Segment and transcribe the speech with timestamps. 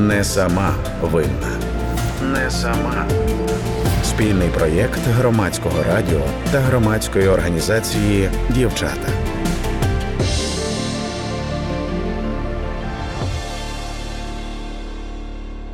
[0.00, 1.50] Не сама винна.
[2.32, 3.06] Не сама.
[4.04, 6.20] Спільний проєкт громадського радіо
[6.52, 9.08] та громадської організації Дівчата.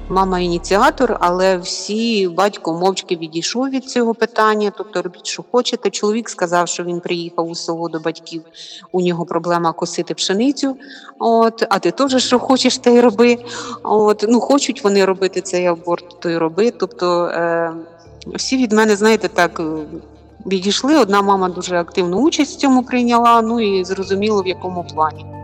[0.09, 4.73] Мама ініціатор, але всі батько мовчки відійшов від цього питання.
[4.79, 5.91] Тобто, робіть, що хочете.
[5.91, 8.43] Чоловік сказав, що він приїхав у село до батьків.
[8.93, 10.77] У нього проблема косити пшеницю.
[11.19, 13.39] От, а ти теж що хочеш, те й роби.
[13.83, 16.71] От, ну хочуть вони робити цей аборт, то й роби.
[16.71, 17.73] Тобто е,
[18.35, 19.61] всі від мене, знаєте, так.
[19.61, 19.65] Е,
[20.47, 25.36] відійшли, одна мама дуже активну участь в цьому прийняла, ну і зрозуміло в якому плані.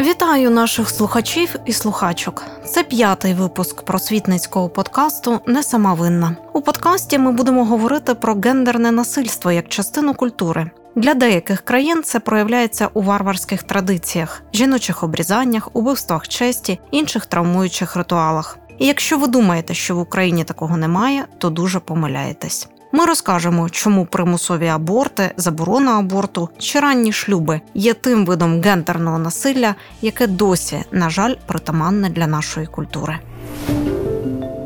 [0.00, 2.44] Вітаю наших слухачів і слухачок.
[2.64, 6.36] Це п'ятий випуск просвітницького подкасту Не сама винна.
[6.52, 10.70] У подкасті ми будемо говорити про гендерне насильство як частину культури.
[10.96, 18.58] Для деяких країн це проявляється у варварських традиціях, жіночих обрізаннях, убивствах честі, інших травмуючих ритуалах.
[18.78, 22.68] І якщо ви думаєте, що в Україні такого немає, то дуже помиляєтесь.
[22.92, 29.74] Ми розкажемо, чому примусові аборти, заборона аборту чи ранні шлюби є тим видом гендерного насилля,
[30.02, 33.18] яке досі, на жаль, притаманне для нашої культури.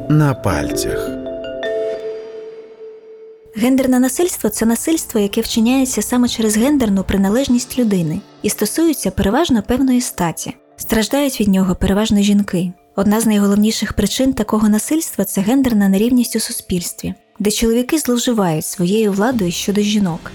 [0.08, 1.08] На пальцях.
[3.56, 10.00] Гендерне насильство це насильство, яке вчиняється саме через гендерну приналежність людини і стосується переважно певної
[10.00, 10.56] статі.
[10.76, 12.72] Страждають від нього переважно жінки.
[12.96, 19.12] Одна з найголовніших причин такого насильства це гендерна нерівність у суспільстві де чоловіки зловживають своєю
[19.12, 20.32] владою щодо жінок.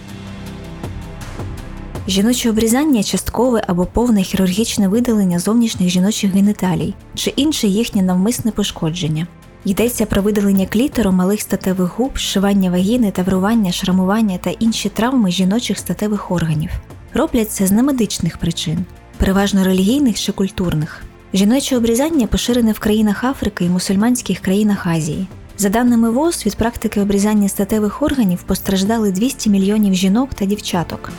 [2.07, 9.27] Жіноче обрізання часткове або повне хірургічне видалення зовнішніх жіночих геніталій чи інше їхнє навмисне пошкодження.
[9.65, 15.77] Йдеться про видалення клітору малих статевих губ, зшивання вагіни, таврування, шрамування та інші травми жіночих
[15.77, 16.69] статевих органів.
[17.13, 18.85] Роблять це з немедичних причин,
[19.17, 21.03] переважно релігійних чи культурних.
[21.33, 25.27] Жіноче обрізання поширене в країнах Африки і мусульманських країнах Азії.
[25.61, 31.11] За даними ВОЗ, від практики обрізання статевих органів постраждали 200 мільйонів жінок та дівчаток.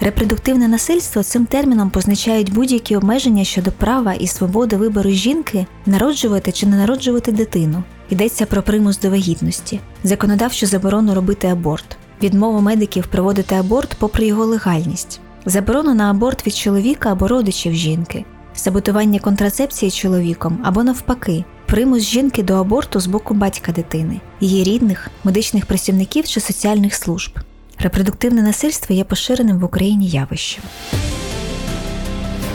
[0.00, 6.66] Репродуктивне насильство цим терміном позначають будь-які обмеження щодо права і свободи вибору жінки народжувати чи
[6.66, 7.82] не народжувати дитину.
[8.10, 14.44] Йдеться про примус до вагітності, законодавчу заборону робити аборт, відмову медиків проводити аборт попри його
[14.44, 21.44] легальність, заборону на аборт від чоловіка або родичів жінки, саботування контрацепції чоловіком або навпаки,
[21.74, 27.38] примус жінки до аборту з боку батька дитини, її рідних, медичних працівників чи соціальних служб.
[27.78, 30.62] Репродуктивне насильство є поширеним в Україні явищем.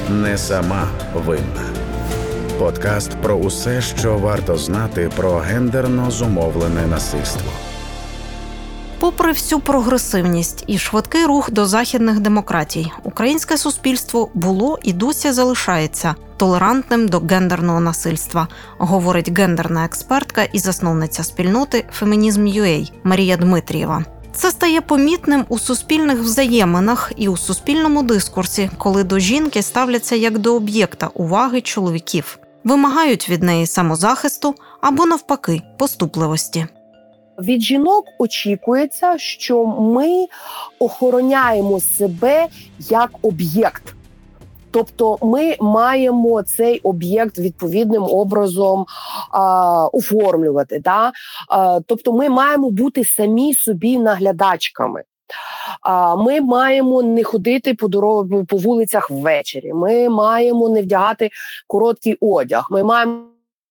[0.10, 0.88] Не сама
[1.26, 1.64] винна.
[2.60, 7.52] Подкаст про усе, що варто знати про гендерно зумовлене насильство.
[9.00, 16.16] Попри всю прогресивність і швидкий рух до західних демократій, українське суспільство було і досі залишається
[16.38, 24.06] толерантним до гендерного насильства, говорить гендерна експертка і засновниця спільноти Фемінізм Фемінізм.UA Марія Дмитрієва.
[24.34, 30.38] Це стає помітним у суспільних взаєминах і у суспільному дискурсі, коли до жінки ставляться як
[30.38, 36.68] до об'єкта уваги чоловіків, вимагають від неї самозахисту або навпаки поступливості.
[37.40, 40.26] Від жінок очікується, що ми
[40.80, 42.48] охороняємо себе
[42.90, 43.96] як об'єкт.
[44.72, 48.86] Тобто ми маємо цей об'єкт відповідним образом
[49.32, 50.80] а, оформлювати.
[50.80, 51.12] Да?
[51.50, 55.04] А, Тобто, ми маємо бути самі собі наглядачками.
[55.82, 59.74] А ми маємо не ходити по дорогу по вулицях ввечері.
[59.74, 61.30] Ми маємо не вдягати
[61.68, 62.68] короткий одяг.
[62.72, 63.22] Ми маємо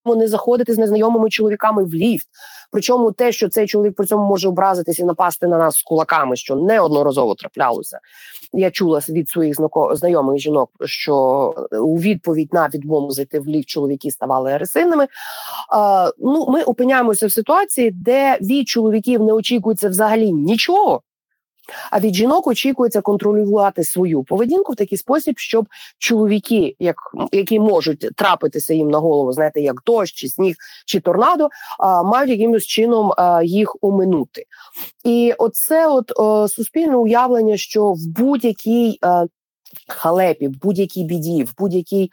[0.06, 2.28] не заходити з незнайомими чоловіками в ліфт.
[2.72, 6.36] Причому те, що цей чоловік при цьому може образитися і напасти на нас з кулаками,
[6.36, 7.98] що неодноразово траплялося.
[8.52, 9.56] Я чула від своїх
[9.92, 15.06] знайомих жінок, що у відповідь на відмову зайти в ліфт чоловіки ставали агресивними.
[16.18, 21.02] Ну, ми опиняємося в ситуації, де від чоловіків не очікується взагалі нічого.
[21.90, 25.66] А від жінок очікується контролювати свою поведінку в такий спосіб, щоб
[25.98, 26.96] чоловіки, як
[27.32, 30.56] які можуть трапитися їм на голову, знаєте, як дощ, чи сніг,
[30.86, 31.48] чи торнадо,
[31.78, 33.12] а, мають якимось чином
[33.44, 34.44] їх оминути.
[35.04, 36.12] І оце от
[36.50, 38.98] суспільне уявлення, що в будь-якій
[39.86, 42.10] халепі, в будь-якій біді, в будь-якій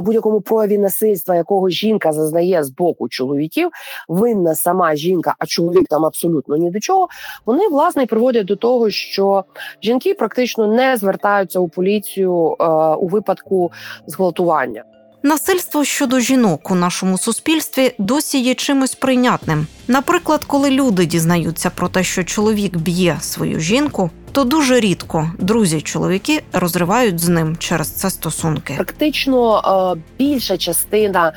[0.00, 3.70] будь-якому прояві насильства, якого жінка зазнає з боку чоловіків,
[4.08, 7.08] винна сама жінка, а чоловік там абсолютно ні до чого.
[7.46, 9.44] Вони власне приводять до того, що
[9.82, 12.64] жінки практично не звертаються у поліцію е,
[12.94, 13.72] у випадку
[14.06, 14.84] зґвалтування.
[15.22, 19.66] Насильство щодо жінок у нашому суспільстві досі є чимось прийнятним.
[19.88, 26.42] Наприклад, коли люди дізнаються про те, що чоловік б'є свою жінку, Тобто дуже рідко друзі-чоловіки
[26.52, 28.74] розривають з ним через це стосунки.
[28.74, 29.58] Практично
[29.96, 31.32] е, більша частина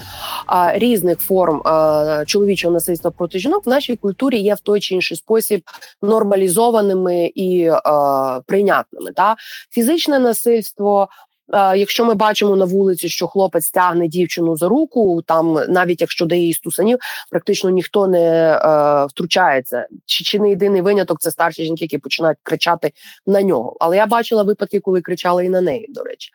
[0.53, 4.95] е, різних форм е, чоловічого насильства проти жінок в нашій культурі є в той чи
[4.95, 5.61] інший спосіб
[6.01, 7.71] нормалізованими і
[8.45, 9.11] прийнятними.
[9.11, 9.35] Та
[9.71, 11.07] фізичне насильство
[11.53, 16.41] якщо ми бачимо на вулиці, що хлопець тягне дівчину за руку, там навіть якщо дає
[16.41, 16.99] їй стусанів,
[17.31, 19.87] практично ніхто не е, втручається.
[20.05, 22.91] Чи чи не єдиний виняток це старші жінки, які починають кричати
[23.27, 23.77] на нього.
[23.79, 25.85] Але я бачила випадки, коли кричали і на неї.
[25.89, 26.29] До речі,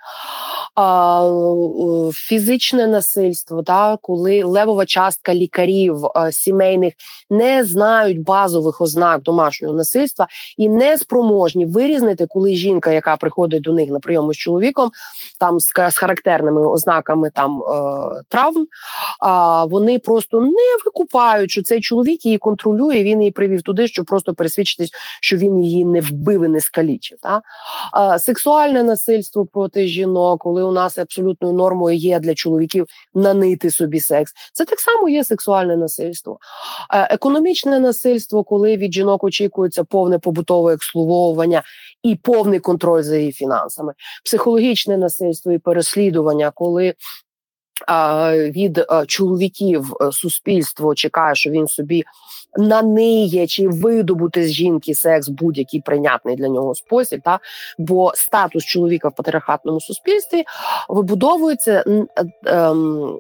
[0.74, 6.94] а, фізичне насильство, та коли левова частка лікарів а, сімейних
[7.30, 10.26] не знають базових ознак домашнього насильства
[10.56, 14.90] і не спроможні вирізнити, коли жінка, яка приходить до них на прийому з чоловіком
[15.40, 18.66] там з, з характерними ознаками там е, травм,
[19.20, 23.02] а вони просто не викупають, що цей чоловік її контролює.
[23.02, 24.90] Він її привів туди, щоб просто пересвідчитись,
[25.20, 27.18] що він її не вбив і не скалічив.
[27.22, 27.42] Та?
[27.92, 34.00] А, Сексуальне насильство проти жінок, коли у нас абсолютною нормою є для чоловіків нанити собі
[34.00, 36.38] секс, це так само є сексуальне насильство.
[36.90, 41.62] Економічне насильство, коли від жінок очікується повне побутове обслуговування
[42.02, 43.92] і повний контроль за її фінансами,
[44.24, 46.94] психологічне насильство і переслідування, коли
[48.30, 52.04] від чоловіків е, суспільство чекає, що він собі
[52.56, 57.20] наниє чи видобути з жінки секс будь-який прийнятний для нього спосіб.
[57.24, 57.38] Та
[57.78, 60.44] бо статус чоловіка в патріархатному суспільстві
[60.88, 61.84] вибудовується.
[62.46, 63.18] Ем,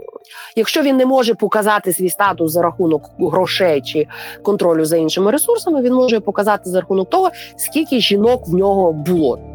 [0.56, 4.06] якщо він не може показати свій статус за рахунок грошей чи
[4.42, 9.51] контролю за іншими ресурсами, він може показати за рахунок того, скільки жінок в нього було.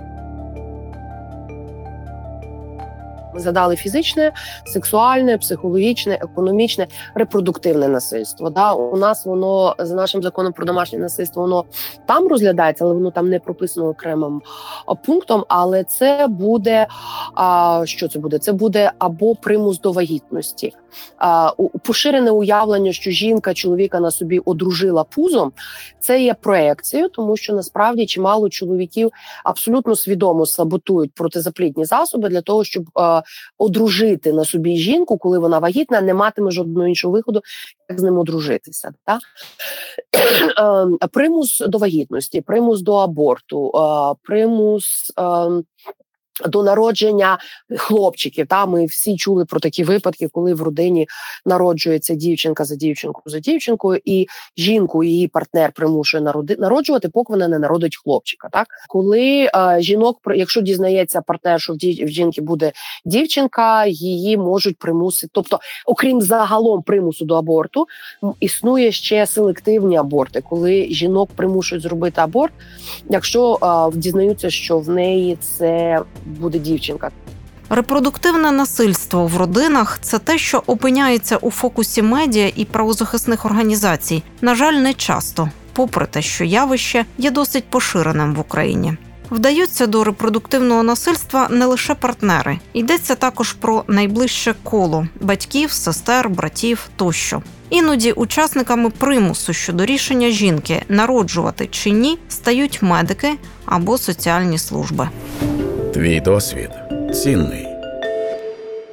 [3.37, 4.31] Ми задали фізичне,
[4.65, 8.49] сексуальне, психологічне, економічне, репродуктивне насильство.
[8.49, 11.65] Да, у нас воно за нашим законом про домашнє насильство, воно
[12.05, 14.41] там розглядається, але воно там не прописано окремим
[15.05, 15.45] пунктом.
[15.47, 16.87] Але це буде
[17.35, 18.39] а, що це буде?
[18.39, 20.73] Це буде або примус до вагітності,
[21.17, 21.51] а,
[21.83, 25.51] поширене уявлення, що жінка чоловіка на собі одружила пузом.
[25.99, 29.11] Це є проекцією, тому що насправді чимало чоловіків
[29.43, 32.83] абсолютно свідомо саботують протизаплідні засоби для того, щоб
[33.57, 37.41] одружити на собі жінку, коли вона вагітна, не матиме жодного іншого виходу,
[37.89, 38.93] як з ним одружитися.
[39.05, 39.19] Та?
[40.57, 43.71] Ем, примус до вагітності, примус до аборту,
[44.23, 45.63] примус ем,
[46.45, 47.37] до народження
[47.77, 48.47] хлопчиків.
[48.47, 51.07] Та ми всі чули про такі випадки, коли в родині
[51.45, 57.59] народжується дівчинка за дівчинку за дівчинкою, і жінку її партнер примушує народжувати, поки вона не
[57.59, 58.49] народить хлопчика.
[58.51, 62.71] Так коли е, жінок, якщо дізнається партнер, що в, ді, в жінки буде
[63.05, 65.31] дівчинка, її можуть примусити.
[65.33, 67.87] Тобто, окрім загалом примусу до аборту,
[68.39, 72.53] існує ще селективні аборти, коли жінок примушують зробити аборт,
[73.09, 73.59] якщо
[73.93, 77.11] е, дізнаються, що в неї це буде дівчинка.
[77.69, 84.23] Репродуктивне насильство в родинах це те, що опиняється у фокусі медіа і правозахисних організацій.
[84.41, 88.93] На жаль, не часто, попри те, що явище є досить поширеним в Україні.
[89.31, 96.89] Вдаються до репродуктивного насильства не лише партнери, йдеться також про найближче коло батьків, сестер, братів
[96.95, 97.41] тощо.
[97.69, 103.33] Іноді учасниками примусу щодо рішення жінки народжувати чи ні стають медики
[103.65, 105.09] або соціальні служби.
[105.97, 106.69] Твій досвід
[107.13, 107.67] цінний.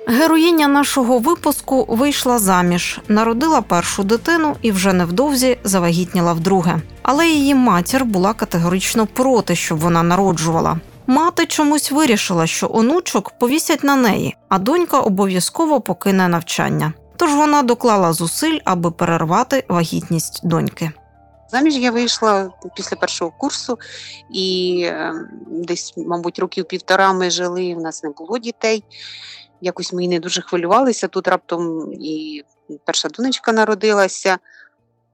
[0.07, 6.81] Героїня нашого випуску вийшла заміж, народила першу дитину і вже невдовзі завагітніла вдруге.
[7.03, 10.79] Але її матір була категорично проти, щоб вона народжувала.
[11.07, 16.93] Мати чомусь вирішила, що онучок повісять на неї, а донька обов'язково покине навчання.
[17.17, 20.93] Тож вона доклала зусиль, аби перервати вагітність доньки.
[21.55, 23.79] Заміж я вийшла після першого курсу,
[24.31, 27.75] і ем, десь, мабуть, років півтора ми жили.
[27.75, 28.85] У нас не було дітей.
[29.61, 31.09] Якось ми не дуже хвилювалися.
[31.09, 32.43] Тут раптом і
[32.85, 34.39] перша донечка народилася.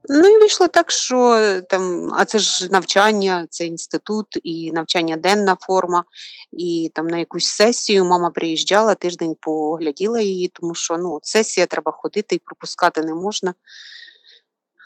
[0.09, 5.57] Ну і вийшло так, що там, а це ж навчання, це інститут і навчання денна
[5.61, 6.03] форма.
[6.51, 11.91] І там на якусь сесію мама приїжджала, тиждень погляділа її, тому що ну, сесія треба
[11.91, 13.53] ходити і пропускати не можна.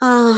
[0.02, 0.34] А,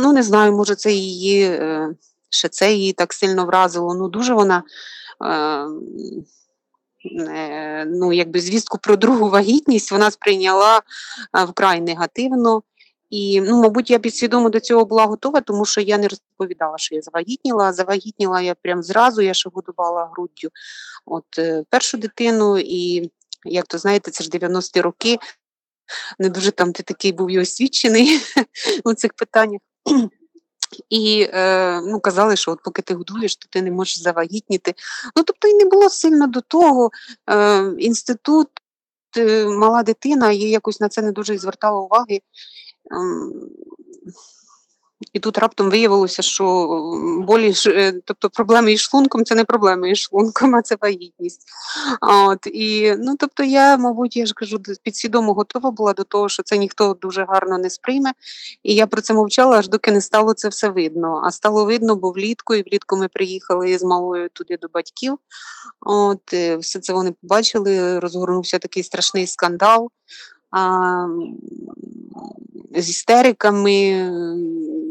[0.00, 1.94] Ну, не знаю, може, це її, е,
[2.30, 3.94] ще це її так сильно вразило.
[3.94, 4.62] Ну, дуже вона.
[5.24, 5.66] Е,
[7.86, 10.82] ну, якби звістку про другу вагітність вона сприйняла
[11.38, 12.62] е, вкрай негативно.
[13.10, 16.94] І, ну, мабуть, я підсвідомо до цього була готова, тому що я не розповідала, що
[16.94, 17.72] я завагітніла.
[17.72, 20.48] Завагітніла я прям зразу, я ще годувала груддю
[21.06, 21.24] от
[21.70, 23.10] першу дитину, і
[23.44, 25.18] як то знаєте, це ж 90-ті роки.
[26.18, 28.20] Не дуже там ти такий був і освічений
[28.84, 29.60] у цих питаннях.
[30.90, 34.74] І е, ну, казали, що от поки ти годуєш, то ти не можеш завагітніти.
[35.16, 36.90] Ну, тобто і не було сильно до того.
[37.30, 38.48] Е, Інститут,
[39.16, 42.14] е, мала дитина, я якось на це не дуже звертала уваги.
[42.14, 42.20] Е,
[45.12, 46.66] і тут раптом виявилося, що
[47.26, 51.42] болі, е, тобто проблеми із шлунком це не проблеми із шлунком, а це вагітність.
[52.00, 56.42] От, І, ну, тобто я, мабуть, я ж кажу, підсвідомо готова була до того, що
[56.42, 58.12] це ніхто дуже гарно не сприйме.
[58.62, 61.22] І я про це мовчала, аж доки не стало це все видно.
[61.24, 65.18] А стало видно, бо влітку, і влітку ми приїхали з малою туди до батьків.
[65.80, 69.90] От, е, Все це вони побачили, розгорнувся такий страшний скандал.
[70.50, 71.06] А,
[72.76, 74.10] З істериками,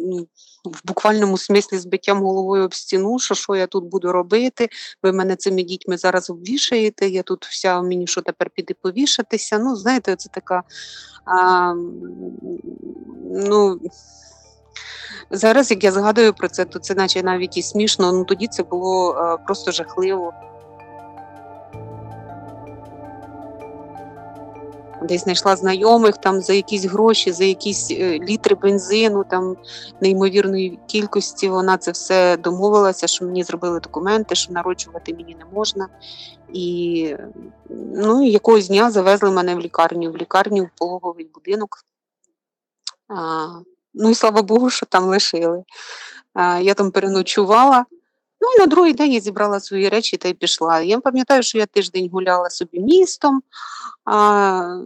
[0.05, 0.27] ну,
[0.65, 4.69] в буквальному смислі збиттям головою об стіну, що що я тут буду робити,
[5.03, 9.59] ви мене цими дітьми зараз обвішаєте, я тут вся мені що тепер піде повішатися.
[9.59, 10.63] Ну, знаєте, це така.
[11.25, 11.73] А,
[13.31, 13.79] ну,
[15.31, 18.63] Зараз, як я згадую про це, то це наче навіть і смішно, ну тоді це
[18.63, 20.33] було а, просто жахливо.
[25.01, 29.57] Десь знайшла знайомих там за якісь гроші, за якісь е, літри бензину, там
[30.01, 31.49] неймовірної кількості.
[31.49, 35.87] Вона це все домовилася, що мені зробили документи, що народжувати мені не можна.
[36.53, 37.15] І
[37.95, 41.77] ну, якогось дня завезли мене в лікарню, в лікарню в пологовий будинок.
[43.07, 43.47] А,
[43.99, 45.63] Ну і слава Богу, що там лишили.
[46.33, 47.85] А, Я там переночувала.
[48.41, 50.81] Ну і на другий день я зібрала свої речі та й пішла.
[50.81, 53.41] Я пам'ятаю, що я тиждень гуляла собі містом,
[54.05, 54.81] а,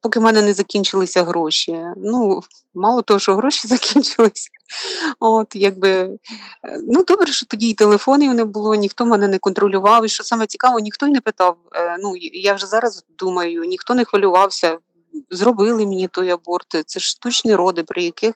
[0.00, 1.80] поки в мене не закінчилися гроші.
[1.96, 2.40] Ну,
[2.74, 4.48] мало того, що гроші закінчилися.
[5.20, 6.18] От, якби,
[6.88, 10.04] ну Добре, що тоді і телефонів не було, ніхто мене не контролював.
[10.04, 11.56] І що саме цікаво, ніхто й не питав.
[11.74, 14.78] Е, ну, Я вже зараз думаю, ніхто не хвилювався,
[15.30, 16.82] зробили мені той аборт.
[16.86, 18.34] Це ж штучні роди, при яких.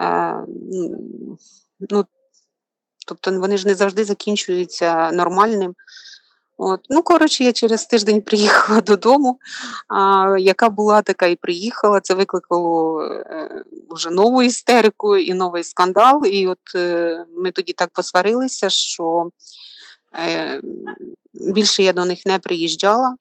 [0.00, 0.36] Е,
[1.90, 2.06] ну,
[3.04, 5.74] Тобто вони ж не завжди закінчуються нормальним.
[6.56, 6.80] От.
[6.90, 9.38] Ну, коротше, я через тиждень приїхала додому,
[9.88, 12.00] а, яка була, така і приїхала.
[12.00, 16.26] Це викликало е, вже нову істерику і новий скандал.
[16.26, 19.30] І от е, ми тоді так посварилися, що
[20.14, 20.60] е,
[21.34, 23.16] більше я до них не приїжджала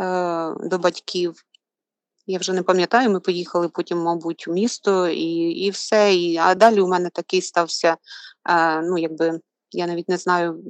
[0.00, 1.44] е, до батьків.
[2.26, 6.14] Я вже не пам'ятаю, ми поїхали потім, мабуть, у місто і і все.
[6.14, 7.96] І, А далі у мене такий стався,
[8.48, 9.40] е, ну, якби,
[9.72, 10.64] я навіть не знаю.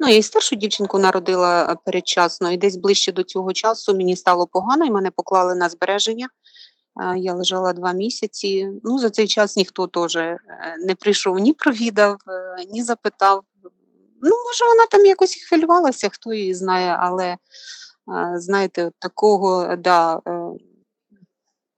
[0.00, 4.46] Ну, я і старшу дівчинку народила передчасно, і десь ближче до цього часу мені стало
[4.46, 6.28] погано, і мене поклали на збереження.
[7.00, 8.70] Е, я лежала два місяці.
[8.84, 10.38] Ну, За цей час ніхто теж е,
[10.78, 13.42] не прийшов, ні провідав, е, ні запитав.
[14.22, 17.36] Ну, може, вона там якось хвилювалася, хто її знає, але
[18.34, 20.50] знаєте, такого, да, е,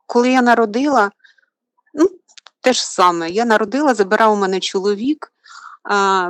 [0.07, 1.11] коли я народила,
[1.95, 2.07] ну,
[2.61, 5.33] те ж саме, я народила, забирав у мене чоловік,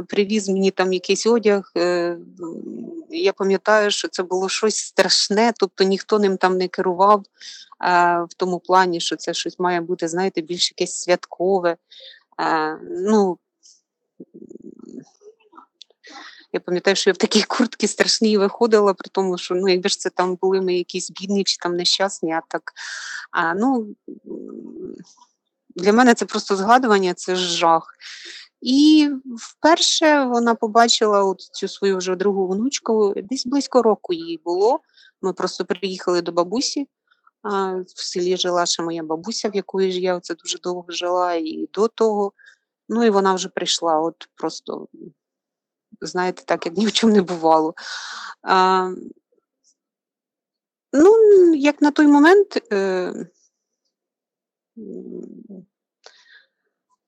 [0.08, 1.72] привіз мені там якийсь одяг.
[1.76, 2.18] Е,
[3.10, 7.22] я пам'ятаю, що це було щось страшне, тобто ніхто ним там не керував
[8.30, 11.76] в тому плані, що це щось має бути, знаєте, більш якесь святкове.
[12.90, 13.38] Ну,
[16.52, 19.98] я пам'ятаю, що я в такій куртці страшній виходила, при тому, що ну, якби ж
[19.98, 22.72] це там були ми якісь бідні чи там нещасні, а так.
[23.30, 23.94] А, ну,
[25.76, 27.94] Для мене це просто згадування, це жах.
[28.60, 34.80] І вперше вона побачила от цю свою вже другу внучку, десь близько року їй було.
[35.22, 36.88] Ми просто приїхали до бабусі.
[37.94, 41.68] В селі жила ще моя бабуся, в якої ж я оце дуже довго жила, і
[41.72, 42.32] до того.
[42.88, 44.00] Ну і вона вже прийшла.
[44.00, 44.88] От просто
[46.00, 47.74] знаєте, так, як ні в чому не бувало.
[48.42, 48.90] А,
[50.92, 51.14] Ну,
[51.54, 53.12] як на той момент, е,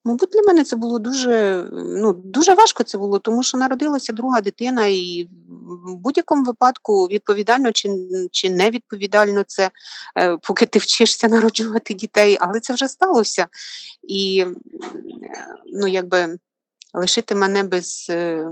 [0.04, 4.40] мабуть, для мене це було дуже ну, дуже важко це було, тому що народилася друга
[4.40, 5.28] дитина, і
[5.86, 7.88] в будь-якому випадку відповідально чи
[8.32, 9.70] чи невідповідально це,
[10.18, 13.46] е, поки ти вчишся народжувати дітей, але це вже сталося.
[14.02, 14.46] І
[15.72, 16.38] ну, якби
[16.94, 18.46] лишити мене без е,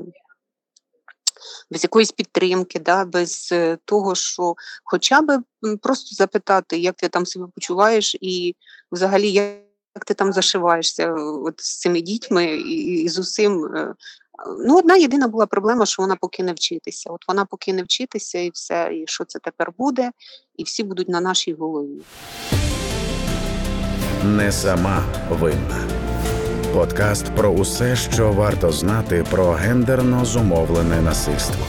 [1.71, 5.43] без якоїсь підтримки, да, без е, того, що хоча б
[5.83, 8.57] просто запитати, як ти там себе почуваєш, і
[8.93, 11.13] взагалі як ти там зашиваєшся
[11.45, 13.65] от з цими дітьми і, і з усім.
[13.65, 13.95] Е,
[14.67, 17.11] ну, одна єдина була проблема, що вона покине вчитися.
[17.11, 20.11] От вона покине вчитися, і все, і що це тепер буде,
[20.57, 22.03] і всі будуть на нашій голові.
[24.25, 25.98] Не сама винна.
[26.75, 31.67] Подкаст про усе, що варто знати про гендерно зумовлене насильство.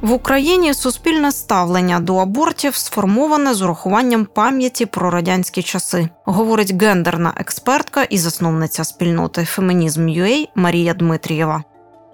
[0.00, 7.32] В Україні суспільне ставлення до абортів сформоване з урахуванням пам'яті про радянські часи, говорить гендерна
[7.36, 11.64] експертка і засновниця спільноти Фемінізм Фемінізм.UA Марія Дмитрієва.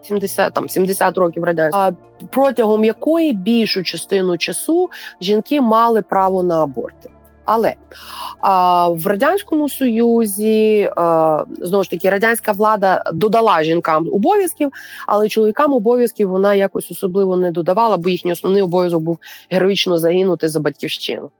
[0.02, 1.92] 70, там 70 років радянського,
[2.30, 4.90] протягом якої більшу частину часу
[5.20, 7.10] жінки мали право на аборти.
[7.50, 7.74] Але
[8.40, 14.72] а, в радянському союзі а, знову ж таки радянська влада додала жінкам обов'язків,
[15.06, 19.18] але чоловікам обов'язків вона якось особливо не додавала, бо їхній основний обов'язок був
[19.50, 21.30] героїчно загинути за батьківщину.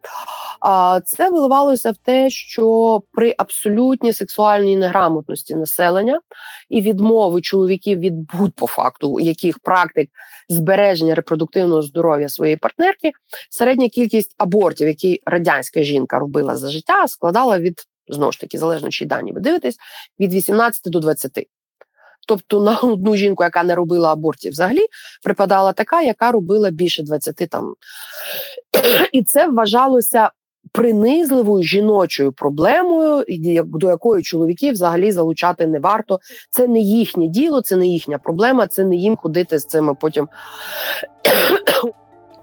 [0.61, 6.21] А це виливалося в те, що при абсолютній сексуальній неграмотності населення
[6.69, 10.11] і відмови чоловіків від будь по факту яких практик
[10.49, 13.13] збереження репродуктивного здоров'я своєї партнерки,
[13.51, 18.89] середня кількість абортів, які радянська жінка робила за життя, складала від знову ж таки залежно
[18.89, 19.77] чи дані ви дивитесь,
[20.21, 21.49] від 18 до 20.
[22.29, 24.87] Тобто на одну жінку, яка не робила абортів, взагалі
[25.23, 27.75] припадала така, яка робила більше 20 там.
[29.13, 30.31] І це вважалося
[30.73, 33.25] принизливою жіночою проблемою,
[33.65, 36.21] до якої чоловіків взагалі залучати не варто.
[36.51, 40.29] Це не їхнє діло, це не їхня проблема, це не їм ходити з цими потім.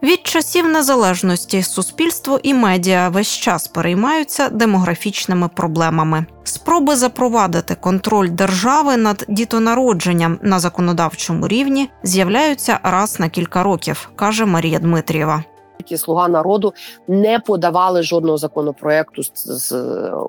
[0.04, 6.26] Від часів незалежності суспільство і медіа весь час переймаються демографічними проблемами.
[6.44, 14.46] Спроби запровадити контроль держави над дітонародженням на законодавчому рівні з'являються раз на кілька років, каже
[14.46, 15.44] Марія Дмитрієва
[15.80, 16.74] які слуга народу
[17.08, 19.74] не подавали жодного законопроекту з, з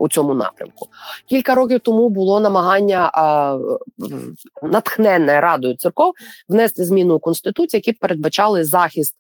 [0.01, 0.89] у цьому напрямку.
[1.29, 3.59] Кілька років тому було намагання а,
[4.63, 6.13] натхненне радою церков
[6.49, 9.15] внести зміну у конституцію, які передбачали захист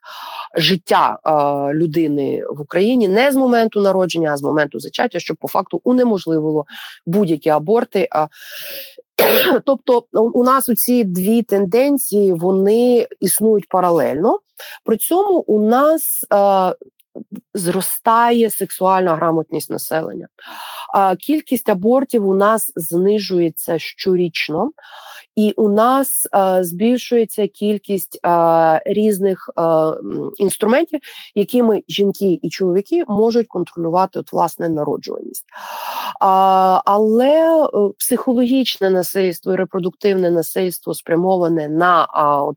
[0.54, 5.48] життя а, людини в Україні не з моменту народження, а з моменту зачаття, що по
[5.48, 6.64] факту унеможливило
[7.06, 8.08] будь-які аборти.
[8.10, 8.26] А,
[9.64, 14.38] Тобто у нас у ці дві тенденції вони існують паралельно.
[14.84, 16.74] При цьому у нас е,
[17.54, 20.28] зростає сексуальна грамотність населення.
[20.96, 24.70] Е, кількість абортів у нас знижується щорічно.
[25.36, 29.62] І у нас е, збільшується кількість е, різних е,
[30.38, 31.00] інструментів,
[31.34, 35.44] якими жінки і чоловіки можуть контролювати от, власне народжуваність.
[36.20, 37.68] А, Але е,
[37.98, 42.56] психологічне насильство і репродуктивне насильство спрямоване на а, от,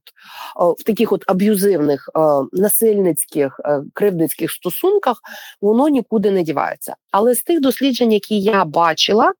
[0.80, 2.20] в таких от аб'юзивних е,
[2.54, 5.18] насильницьких е, кривдницьких стосунках,
[5.62, 6.96] воно нікуди не дівається.
[7.12, 9.32] Але з тих досліджень, які я бачила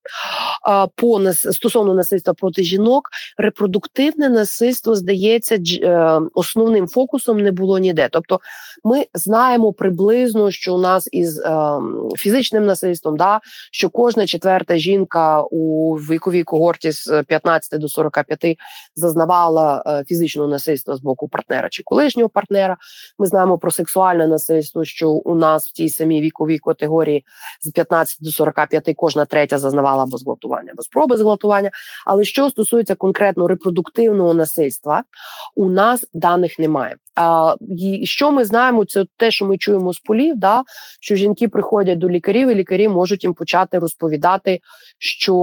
[0.94, 8.08] по стосовно насильства проти жінок репродуктивне насильство здається е, основним фокусом не було ніде.
[8.12, 8.40] Тобто,
[8.84, 11.70] ми знаємо приблизно, що у нас із е,
[12.16, 13.40] фізичним насильством, да
[13.72, 18.58] що кожна четверта жінка у віковій когорті з 15 до 45
[18.96, 22.76] зазнавала е, фізичного насильства з боку партнера чи колишнього партнера.
[23.18, 27.24] Ми знаємо про сексуальне насильство, що у нас в тій самій віковій категорії
[27.60, 31.70] з 15 до 45 кожна третя зазнавала або зґвалтування, або спроби зґвалтування.
[32.06, 35.02] Але що стосується конкретно репродуктивного насильства
[35.56, 36.96] у нас даних немає.
[37.14, 40.62] А і що ми знаємо, це те, що ми чуємо з полів, да
[41.00, 44.60] що жінки приходять до лікарів, і лікарі можуть їм почати розповідати,
[44.98, 45.36] що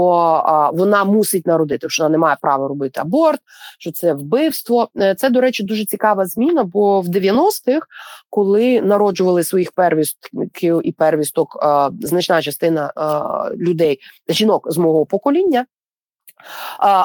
[0.45, 3.39] а, вона мусить народити, що вона не має права робити аборт,
[3.79, 4.89] що це вбивство.
[4.97, 6.63] Е, це, до речі, дуже цікава зміна.
[6.63, 7.87] Бо в 90-х,
[8.29, 15.65] коли народжували своїх первістків і первісток, а, значна частина а, людей, жінок з мого покоління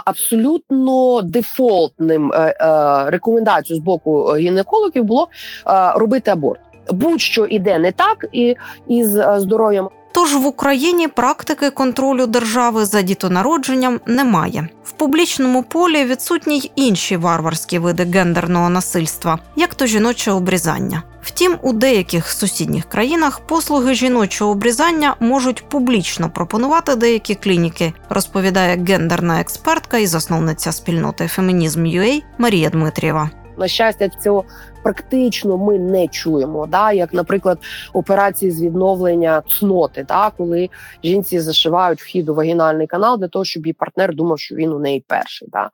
[0.04, 5.28] абсолютно дефолтним е, е, рекомендацією з боку гінекологів було
[5.66, 6.60] е, робити аборт.
[6.90, 8.56] Будь-що іде не так, і
[8.88, 9.88] із здоров'ям.
[10.14, 14.68] Тож в Україні практики контролю держави за дітонародженням немає.
[14.84, 21.02] В публічному полі відсутні й інші варварські види гендерного насильства, як то жіноче обрізання.
[21.34, 29.40] Втім, у деяких сусідніх країнах послуги жіночого обрізання можуть публічно пропонувати деякі клініки, розповідає гендерна
[29.40, 33.30] експертка і засновниця спільноти Фемінізм.UA Марія Дмитрієва.
[33.56, 34.44] На щастя, цього
[34.82, 36.66] практично ми не чуємо.
[36.66, 37.58] Да, Як, наприклад,
[37.92, 40.70] операції з відновлення цноти, да, коли
[41.04, 44.78] жінці зашивають вхід у вагінальний канал для того, щоб її партнер думав, що він у
[44.78, 45.48] неї перший.
[45.52, 45.70] Да.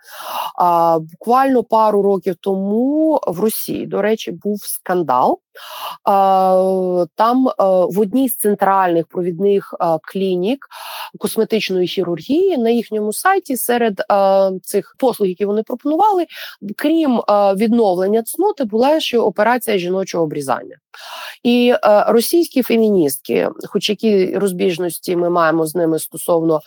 [0.58, 5.38] А, Буквально пару років тому в Росії, до речі, був скандал.
[7.14, 7.48] Там
[7.90, 9.74] в одній з центральних провідних
[10.12, 10.66] клінік
[11.18, 14.02] косметичної хірургії на їхньому сайті серед
[14.62, 16.26] цих послуг, які вони пропонували,
[16.76, 17.22] крім
[17.56, 20.76] відновлення цноти, була ще операція жіночого обрізання.
[21.42, 21.74] І
[22.08, 26.60] російські феміністки, хоч які розбіжності ми маємо з ними стосовно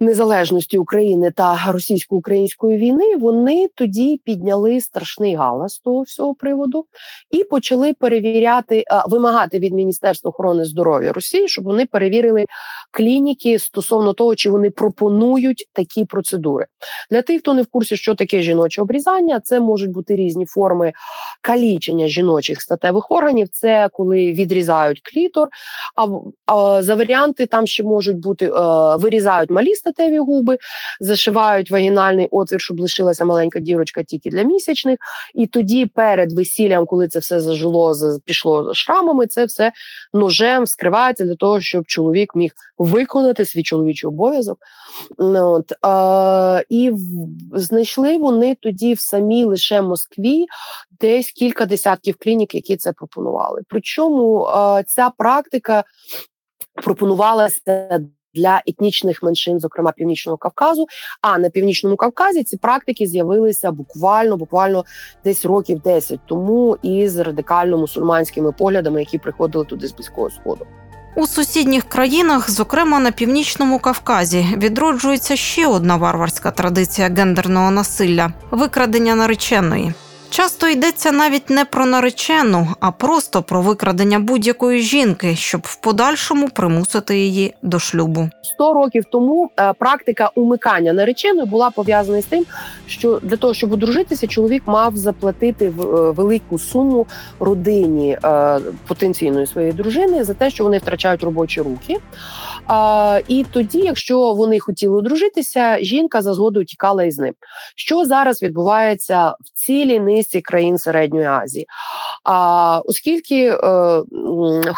[0.00, 6.86] незалежності України та російсько-української війни, вони тоді підняли страшний галас з того всього приводу
[7.30, 12.46] і почали перевіряти, вимагати від Міністерства охорони здоров'я Росії, щоб вони перевірили
[12.90, 16.66] клініки стосовно того, чи вони пропонують такі процедури.
[17.10, 20.92] Для тих, хто не в курсі, що таке жіноче обрізання, це можуть бути різні форми
[21.40, 23.48] калічення жіночих статевих органів.
[23.48, 25.48] Це коли відрізають клітор.
[25.96, 26.06] А,
[26.52, 28.50] а за варіанти там ще можуть бути е,
[28.96, 30.58] вирізають малі статеві губи,
[31.00, 34.98] зашивають вагінальний отвір, щоб лишилася маленька дірочка тільки для місячних.
[35.34, 37.94] І тоді перед весіллям, коли це все зажило,
[38.24, 39.72] пішло шрамами, це все
[40.12, 44.58] ножем скривається для того, щоб чоловік міг виконати свій чоловічий обов'язок.
[45.18, 45.72] Ну, от,
[46.60, 46.92] е, І
[47.52, 50.46] знайшли вони тоді в самій лише Москві
[51.00, 53.62] десь кілька десятків клінік, які це пропонували.
[53.68, 55.84] Причому е, ця практика
[56.82, 58.00] пропонувалася.
[58.36, 60.86] Для етнічних меншин, зокрема північного Кавказу,
[61.20, 64.84] а на північному Кавказі ці практики з'явилися буквально, буквально
[65.24, 70.66] десь років 10 тому із радикально-мусульманськими поглядами, які приходили туди з близького сходу.
[71.16, 79.14] У сусідніх країнах, зокрема на північному Кавказі, відроджується ще одна варварська традиція гендерного насилля викрадення
[79.14, 79.94] нареченої.
[80.30, 86.48] Часто йдеться навіть не про наречену, а просто про викрадення будь-якої жінки, щоб в подальшому
[86.48, 88.30] примусити її до шлюбу.
[88.42, 92.44] Сто років тому е, практика умикання нареченої була пов'язана з тим,
[92.86, 95.70] що для того, щоб одружитися, чоловік мав заплатити е,
[96.10, 97.06] велику суму
[97.40, 101.96] родині е, потенційної своєї дружини за те, що вони втрачають робочі руки.
[102.66, 107.34] А, І тоді, якщо вони хотіли одружитися, жінка за згодою тікала із ним.
[107.76, 111.66] Що зараз відбувається в цілій низці країн середньої Азії?
[112.24, 113.58] А, Оскільки е,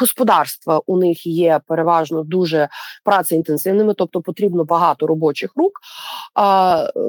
[0.01, 2.69] господарства у них є переважно дуже
[3.05, 5.73] працеінтенсивними, тобто потрібно багато робочих рук,
[6.35, 7.01] а, е,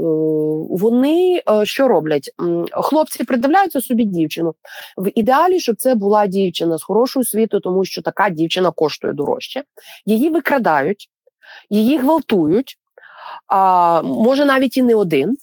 [0.69, 2.32] вони е, що роблять?
[2.72, 4.54] Хлопці придивляються собі дівчину
[4.98, 9.63] в ідеалі, щоб це була дівчина з хорошою світу, тому що така дівчина коштує дорожче.
[10.06, 11.10] Її викрадають
[11.69, 12.78] її гвалтують,
[13.48, 15.38] а, може навіть і не один,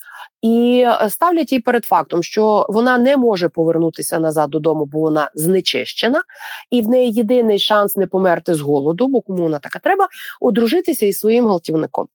[0.47, 5.31] і е, ставлять її перед фактом, що вона не може повернутися назад додому, бо вона
[5.35, 6.23] знечищена,
[6.71, 10.09] і в неї єдиний шанс не померти з голоду, бо кому вона така треба
[10.41, 12.09] одружитися із своїм галтівником.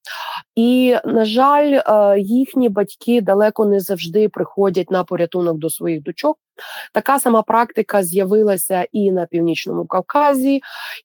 [0.56, 6.38] І на жаль, е, їхні батьки далеко не завжди приходять на порятунок до своїх дочок.
[6.94, 10.62] Така сама практика з'явилася і на північному Кавказі,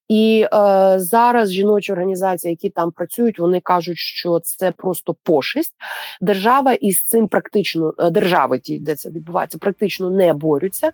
[0.09, 5.75] і е, зараз жіночі організації, які там працюють, вони кажуть, що це просто пошесть.
[6.21, 10.91] Держава із цим практично е, держави, ті, де це відбувається, практично не борються.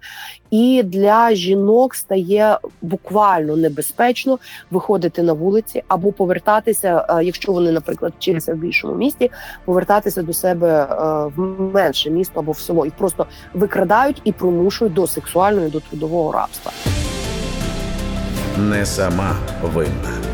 [0.50, 4.38] І для жінок стає буквально небезпечно
[4.70, 9.30] виходити на вулиці або повертатися, е, якщо вони, наприклад, вчилися в більшому місті,
[9.64, 10.94] повертатися до себе е,
[11.36, 15.80] в менше місто або в село, і просто викрадають і примушують до сексуального і до
[15.80, 16.72] трудового рабства.
[18.58, 20.31] Не сама винна.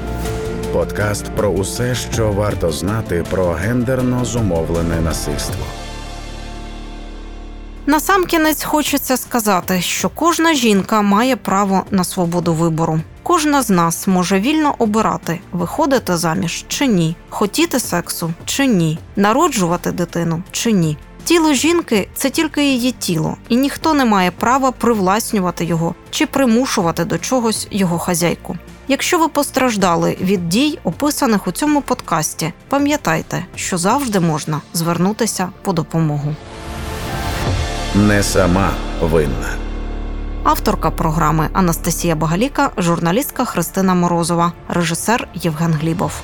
[0.79, 5.65] Подкаст про усе, що варто знати про гендерно зумовлене насильство.
[7.87, 13.01] Насамкінець хочеться сказати, що кожна жінка має право на свободу вибору.
[13.23, 19.93] Кожна з нас може вільно обирати, виходити заміж чи ні, хотіти сексу чи ні, народжувати
[19.93, 20.97] дитину чи ні.
[21.25, 27.05] Тіло жінки це тільки її тіло, і ніхто не має права привласнювати його чи примушувати
[27.05, 28.57] до чогось його хазяйку.
[28.91, 35.73] Якщо ви постраждали від дій, описаних у цьому подкасті, пам'ятайте, що завжди можна звернутися по
[35.73, 36.35] допомогу.
[37.95, 38.71] Не сама
[39.01, 39.49] винна.
[40.45, 46.23] Авторка програми Анастасія Багаліка, журналістка Христина Морозова, режисер Євген Глібов.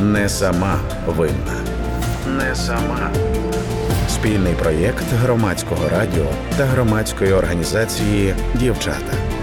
[0.00, 1.56] Не сама винна.
[2.38, 3.10] Не сама.
[4.08, 9.33] Спільний проєкт громадського радіо та громадської організації Дівчата.